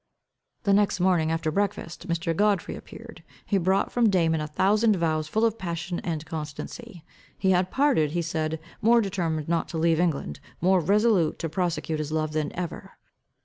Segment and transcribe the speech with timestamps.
[0.63, 2.35] The next morning after breakfast, Mr.
[2.35, 3.21] Godfrey appeared.
[3.45, 7.03] He brought from Damon a thousand vows full of passion and constancy.
[7.37, 11.99] He had parted, he said, more determined not to leave England, more resolute to prosecute
[11.99, 12.93] his love than ever.